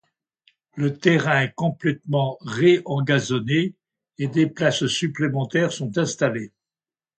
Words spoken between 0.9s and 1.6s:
terrain est